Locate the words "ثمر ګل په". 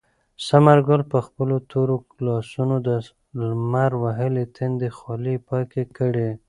0.45-1.19